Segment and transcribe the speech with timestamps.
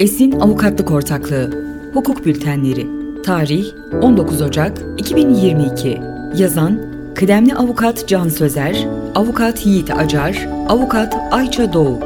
[0.00, 1.50] Esin Avukatlık Ortaklığı.
[1.94, 2.86] Hukuk Bültenleri.
[3.22, 3.66] Tarih
[4.02, 6.00] 19 Ocak 2022
[6.38, 12.00] Yazan Kıdemli Avukat Can Sözer Avukat Yiğit Acar Avukat Ayça Doğu.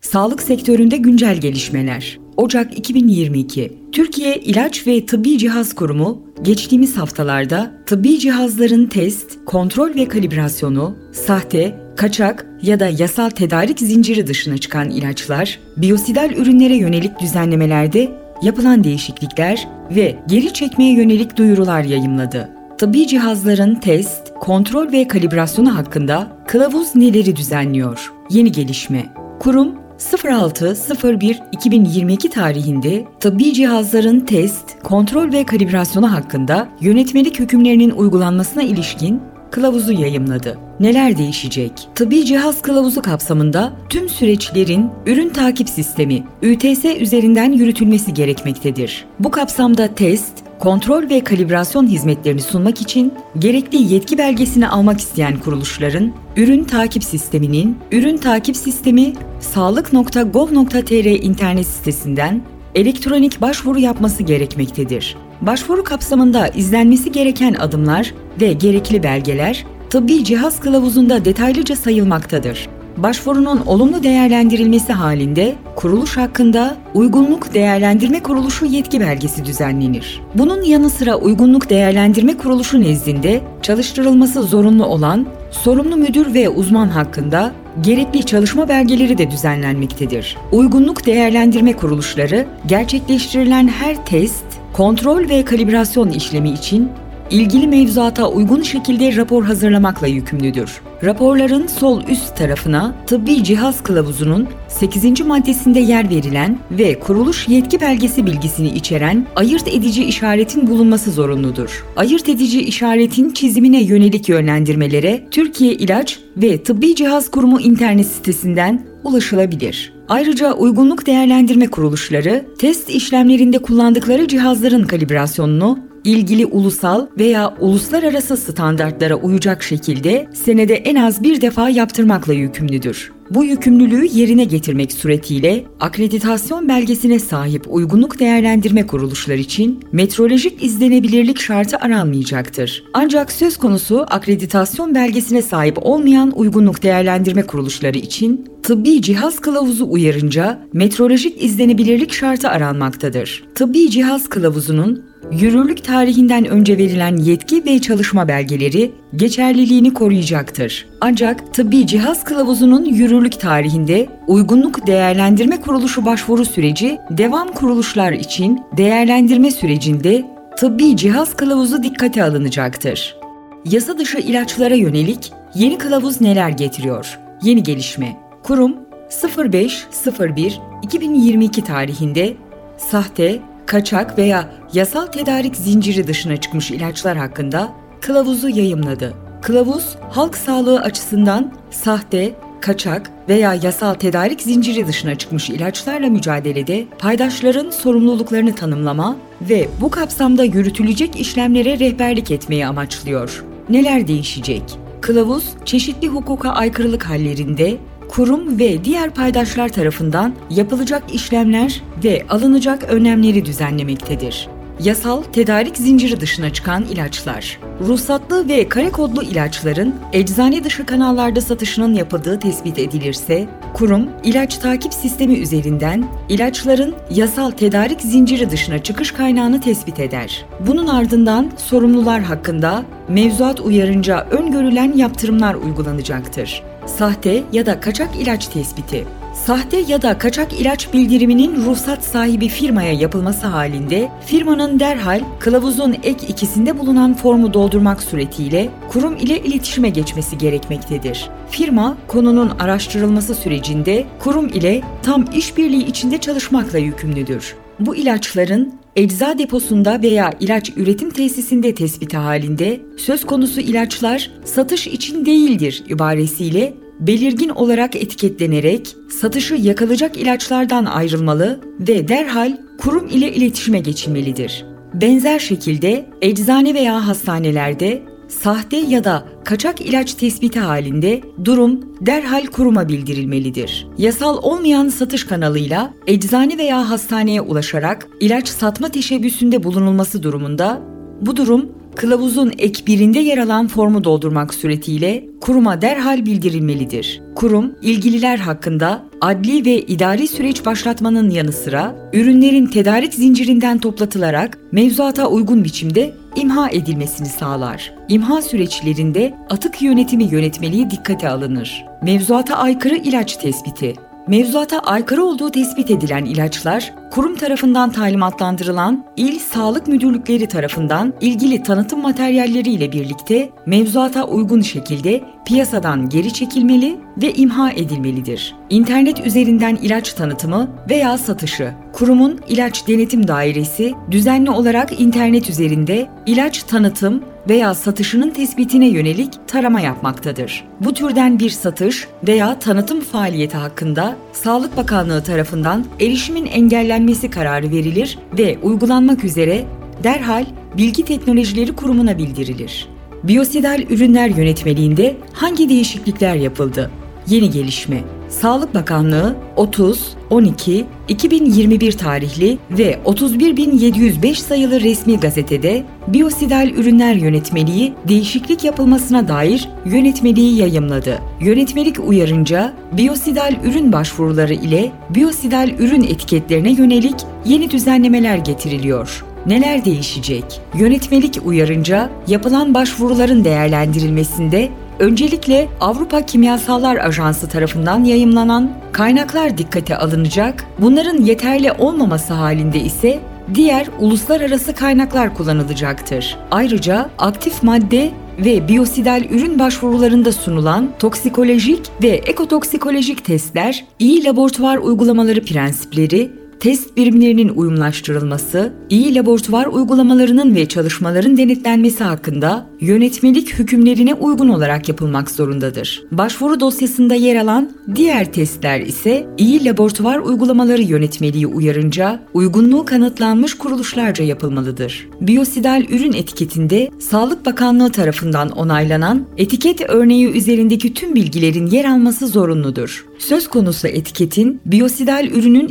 [0.00, 2.18] Sağlık sektöründe güncel gelişmeler.
[2.36, 10.08] Ocak 2022 Türkiye İlaç ve Tıbbi Cihaz Kurumu geçtiğimiz haftalarda tıbbi cihazların test, kontrol ve
[10.08, 18.08] kalibrasyonu, sahte, kaçak ya da yasal tedarik zinciri dışına çıkan ilaçlar, biyosidal ürünlere yönelik düzenlemelerde
[18.42, 22.48] yapılan değişiklikler ve geri çekmeye yönelik duyurular yayımladı.
[22.78, 28.12] Tıbbi cihazların test, kontrol ve kalibrasyonu hakkında kılavuz neleri düzenliyor?
[28.30, 29.06] Yeni gelişme.
[29.40, 39.92] Kurum 06.01.2022 tarihinde tıbbi cihazların test, kontrol ve kalibrasyonu hakkında yönetmelik hükümlerinin uygulanmasına ilişkin kılavuzu
[39.92, 40.58] yayımladı.
[40.80, 41.72] Neler değişecek?
[41.94, 49.04] Tıbbi cihaz kılavuzu kapsamında tüm süreçlerin ürün takip sistemi ÜTS üzerinden yürütülmesi gerekmektedir.
[49.20, 56.12] Bu kapsamda test, kontrol ve kalibrasyon hizmetlerini sunmak için gerekli yetki belgesini almak isteyen kuruluşların
[56.36, 62.42] ürün takip sisteminin ürün takip sistemi sağlık.gov.tr internet sitesinden
[62.74, 65.16] elektronik başvuru yapması gerekmektedir.
[65.40, 72.68] Başvuru kapsamında izlenmesi gereken adımlar ve gerekli belgeler tıbbi cihaz kılavuzunda detaylıca sayılmaktadır.
[72.96, 80.20] Başvurunun olumlu değerlendirilmesi halinde kuruluş hakkında Uygunluk Değerlendirme Kuruluşu yetki belgesi düzenlenir.
[80.34, 87.52] Bunun yanı sıra Uygunluk Değerlendirme Kuruluşu nezdinde çalıştırılması zorunlu olan sorumlu müdür ve uzman hakkında
[87.80, 90.36] gerekli çalışma belgeleri de düzenlenmektedir.
[90.52, 94.44] Uygunluk Değerlendirme Kuruluşları gerçekleştirilen her test,
[94.76, 96.90] kontrol ve kalibrasyon işlemi için
[97.30, 100.80] ilgili mevzuata uygun şekilde rapor hazırlamakla yükümlüdür.
[101.04, 105.20] Raporların sol üst tarafına tıbbi cihaz kılavuzunun 8.
[105.20, 111.84] maddesinde yer verilen ve kuruluş yetki belgesi bilgisini içeren ayırt edici işaretin bulunması zorunludur.
[111.96, 119.92] Ayırt edici işaretin çizimine yönelik yönlendirmelere Türkiye İlaç ve Tıbbi Cihaz Kurumu internet sitesinden ulaşılabilir.
[120.08, 129.62] Ayrıca uygunluk değerlendirme kuruluşları test işlemlerinde kullandıkları cihazların kalibrasyonunu ilgili ulusal veya uluslararası standartlara uyacak
[129.62, 133.12] şekilde senede en az bir defa yaptırmakla yükümlüdür.
[133.30, 141.76] Bu yükümlülüğü yerine getirmek suretiyle akreditasyon belgesine sahip uygunluk değerlendirme kuruluşlar için metrolojik izlenebilirlik şartı
[141.76, 142.84] aranmayacaktır.
[142.94, 150.58] Ancak söz konusu akreditasyon belgesine sahip olmayan uygunluk değerlendirme kuruluşları için tıbbi cihaz kılavuzu uyarınca
[150.72, 153.44] metrolojik izlenebilirlik şartı aranmaktadır.
[153.54, 160.86] Tıbbi cihaz kılavuzunun yürürlük tarihinden önce verilen yetki ve çalışma belgeleri geçerliliğini koruyacaktır.
[161.00, 169.50] Ancak tıbbi cihaz kılavuzunun yürürlük tarihinde uygunluk değerlendirme kuruluşu başvuru süreci devam kuruluşlar için değerlendirme
[169.50, 170.24] sürecinde
[170.58, 173.16] tıbbi cihaz kılavuzu dikkate alınacaktır.
[173.64, 177.18] Yasa dışı ilaçlara yönelik yeni kılavuz neler getiriyor?
[177.42, 178.25] Yeni gelişme.
[178.46, 178.76] Kurum
[179.10, 182.36] 05.01.2022 tarihinde
[182.76, 189.14] sahte, kaçak veya yasal tedarik zinciri dışına çıkmış ilaçlar hakkında kılavuzu yayımladı.
[189.42, 197.70] Kılavuz, halk sağlığı açısından sahte, kaçak veya yasal tedarik zinciri dışına çıkmış ilaçlarla mücadelede paydaşların
[197.70, 203.44] sorumluluklarını tanımlama ve bu kapsamda yürütülecek işlemlere rehberlik etmeyi amaçlıyor.
[203.68, 204.62] Neler değişecek?
[205.00, 207.76] Kılavuz, çeşitli hukuka aykırılık hallerinde
[208.16, 214.48] kurum ve diğer paydaşlar tarafından yapılacak işlemler ve alınacak önlemleri düzenlemektedir.
[214.80, 217.58] Yasal tedarik zinciri dışına çıkan ilaçlar.
[217.80, 224.94] Ruhsatlı ve kare kodlu ilaçların eczane dışı kanallarda satışının yapıldığı tespit edilirse, kurum ilaç takip
[224.94, 230.44] sistemi üzerinden ilaçların yasal tedarik zinciri dışına çıkış kaynağını tespit eder.
[230.66, 239.06] Bunun ardından sorumlular hakkında mevzuat uyarınca öngörülen yaptırımlar uygulanacaktır sahte ya da kaçak ilaç tespiti.
[239.34, 246.26] Sahte ya da kaçak ilaç bildiriminin ruhsat sahibi firmaya yapılması halinde firmanın derhal kılavuzun ek
[246.28, 251.30] ikisinde bulunan formu doldurmak suretiyle kurum ile iletişime geçmesi gerekmektedir.
[251.50, 257.56] Firma konunun araştırılması sürecinde kurum ile tam işbirliği içinde çalışmakla yükümlüdür.
[257.80, 265.26] Bu ilaçların ecza deposunda veya ilaç üretim tesisinde tespiti halinde söz konusu ilaçlar satış için
[265.26, 274.64] değildir ibaresiyle belirgin olarak etiketlenerek satışı yakılacak ilaçlardan ayrılmalı ve derhal kurum ile iletişime geçilmelidir.
[274.94, 282.88] Benzer şekilde eczane veya hastanelerde sahte ya da kaçak ilaç tespiti halinde durum derhal kuruma
[282.88, 283.86] bildirilmelidir.
[283.98, 290.82] Yasal olmayan satış kanalıyla eczane veya hastaneye ulaşarak ilaç satma teşebbüsünde bulunulması durumunda
[291.20, 297.22] bu durum kılavuzun ek birinde yer alan formu doldurmak suretiyle kuruma derhal bildirilmelidir.
[297.34, 305.26] Kurum, ilgililer hakkında adli ve idari süreç başlatmanın yanı sıra ürünlerin tedarik zincirinden toplatılarak mevzuata
[305.28, 307.94] uygun biçimde imha edilmesini sağlar.
[308.08, 311.84] İmha süreçlerinde atık yönetimi yönetmeliği dikkate alınır.
[312.02, 313.94] Mevzuata aykırı ilaç tespiti
[314.28, 322.02] Mevzuata aykırı olduğu tespit edilen ilaçlar, kurum tarafından talimatlandırılan il sağlık müdürlükleri tarafından ilgili tanıtım
[322.02, 328.54] materyalleri ile birlikte mevzuata uygun şekilde piyasadan geri çekilmeli ve imha edilmelidir.
[328.70, 336.62] İnternet üzerinden ilaç tanıtımı veya satışı, kurumun ilaç denetim dairesi düzenli olarak internet üzerinde ilaç
[336.62, 340.64] tanıtım veya satışının tespitine yönelik tarama yapmaktadır.
[340.80, 346.95] Bu türden bir satış veya tanıtım faaliyeti hakkında Sağlık Bakanlığı tarafından erişimin engellenmesi
[347.30, 349.64] kararı verilir ve uygulanmak üzere
[350.04, 350.46] derhal
[350.76, 352.88] Bilgi Teknolojileri Kurumu'na bildirilir.
[353.22, 356.90] Biyosidal ürünler yönetmeliğinde hangi değişiklikler yapıldı?
[357.28, 367.14] Yeni gelişme Sağlık Bakanlığı 30 12 2021 tarihli ve 31705 sayılı resmi gazetede Biyosidal Ürünler
[367.14, 371.18] Yönetmeliği değişiklik yapılmasına dair yönetmeliği yayımladı.
[371.40, 379.24] Yönetmelik uyarınca biyosidal ürün başvuruları ile biyosidal ürün etiketlerine yönelik yeni düzenlemeler getiriliyor.
[379.46, 380.44] Neler değişecek?
[380.74, 384.68] Yönetmelik uyarınca yapılan başvuruların değerlendirilmesinde
[384.98, 393.20] Öncelikle Avrupa Kimyasallar Ajansı tarafından yayımlanan kaynaklar dikkate alınacak, bunların yeterli olmaması halinde ise
[393.54, 396.36] diğer uluslararası kaynaklar kullanılacaktır.
[396.50, 405.44] Ayrıca aktif madde ve biyosidal ürün başvurularında sunulan toksikolojik ve ekotoksikolojik testler, iyi laboratuvar uygulamaları
[405.44, 414.88] prensipleri test birimlerinin uyumlaştırılması, iyi laboratuvar uygulamalarının ve çalışmaların denetlenmesi hakkında yönetmelik hükümlerine uygun olarak
[414.88, 416.04] yapılmak zorundadır.
[416.12, 424.24] Başvuru dosyasında yer alan diğer testler ise iyi laboratuvar uygulamaları yönetmeliği uyarınca uygunluğu kanıtlanmış kuruluşlarca
[424.24, 425.08] yapılmalıdır.
[425.20, 433.06] Biyosidal ürün etiketinde Sağlık Bakanlığı tarafından onaylanan etiket örneği üzerindeki tüm bilgilerin yer alması zorunludur.
[433.18, 435.68] Söz konusu etiketin biyosidal ürünün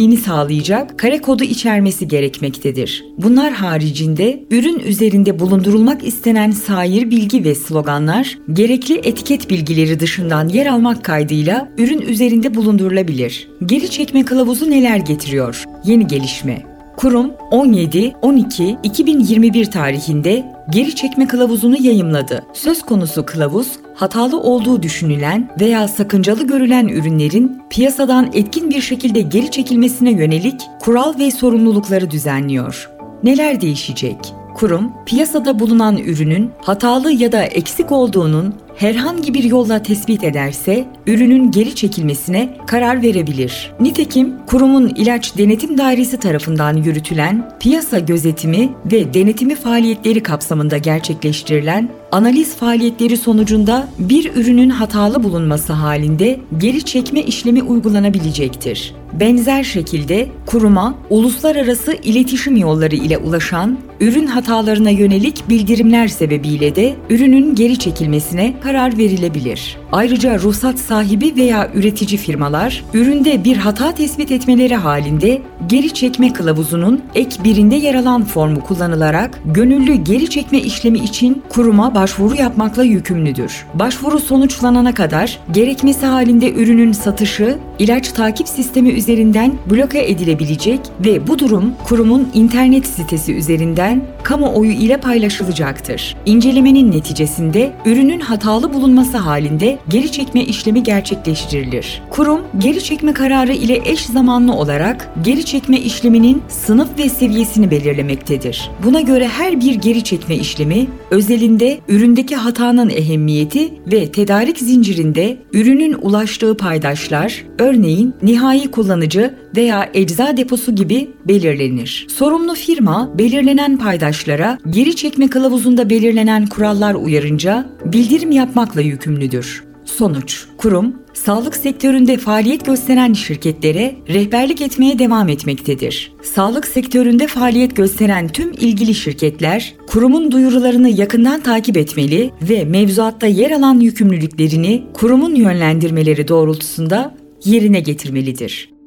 [0.00, 3.04] izlenebilirliğini sağlayacak kare kodu içermesi gerekmektedir.
[3.18, 10.66] Bunlar haricinde ürün üzerinde bulundurulmak istenen sair bilgi ve sloganlar gerekli etiket bilgileri dışından yer
[10.66, 13.48] almak kaydıyla ürün üzerinde bulundurulabilir.
[13.66, 15.64] Geri çekme kılavuzu neler getiriyor?
[15.84, 16.69] Yeni gelişme.
[17.00, 22.46] Kurum 17-12-2021 tarihinde geri çekme kılavuzunu yayımladı.
[22.52, 29.50] Söz konusu kılavuz, hatalı olduğu düşünülen veya sakıncalı görülen ürünlerin piyasadan etkin bir şekilde geri
[29.50, 32.90] çekilmesine yönelik kural ve sorumlulukları düzenliyor.
[33.22, 34.16] Neler değişecek?
[34.54, 41.50] Kurum, piyasada bulunan ürünün hatalı ya da eksik olduğunun herhangi bir yolla tespit ederse ürünün
[41.50, 43.72] geri çekilmesine karar verebilir.
[43.80, 52.56] Nitekim kurumun ilaç denetim dairesi tarafından yürütülen piyasa gözetimi ve denetimi faaliyetleri kapsamında gerçekleştirilen analiz
[52.56, 58.94] faaliyetleri sonucunda bir ürünün hatalı bulunması halinde geri çekme işlemi uygulanabilecektir.
[59.12, 67.54] Benzer şekilde kuruma uluslararası iletişim yolları ile ulaşan ürün hatalarına yönelik bildirimler sebebiyle de ürünün
[67.54, 69.76] geri çekilmesine karar verilebilir.
[69.92, 77.00] Ayrıca ruhsat sahibi veya üretici firmalar üründe bir hata tespit etmeleri halinde geri çekme kılavuzunun
[77.14, 83.66] ek birinde yer alan formu kullanılarak gönüllü geri çekme işlemi için kuruma başvuru yapmakla yükümlüdür.
[83.74, 91.38] Başvuru sonuçlanana kadar gerekmesi halinde ürünün satışı ilaç takip sistemi üzerinden bloke edilebilecek ve bu
[91.38, 96.16] durum kurumun internet sitesi üzerinden kamuoyu ile paylaşılacaktır.
[96.26, 102.02] İncelemenin neticesinde ürünün hatalı bulunması halinde geri çekme işlemi gerçekleştirilir.
[102.10, 108.70] Kurum geri çekme kararı ile eş zamanlı olarak geri çekme işleminin sınıf ve seviyesini belirlemektedir.
[108.84, 115.96] Buna göre her bir geri çekme işlemi özelinde üründeki hatanın ehemmiyeti ve tedarik zincirinde ürünün
[116.02, 122.06] ulaştığı paydaşlar, örneğin nihai kullanıcı veya ecza deposu gibi belirlenir.
[122.10, 129.64] Sorumlu firma belirlenen paydaşlara geri çekme kılavuzunda belirlenen kurallar uyarınca bildirim yapmakla yükümlüdür.
[129.84, 136.12] Sonuç, kurum sağlık sektöründe faaliyet gösteren şirketlere rehberlik etmeye devam etmektedir.
[136.22, 143.50] Sağlık sektöründe faaliyet gösteren tüm ilgili şirketler, kurumun duyurularını yakından takip etmeli ve mevzuatta yer
[143.50, 148.79] alan yükümlülüklerini kurumun yönlendirmeleri doğrultusunda yerine getirmelidir.